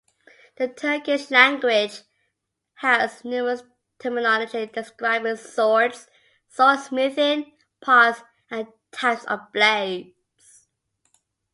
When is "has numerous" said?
2.77-3.61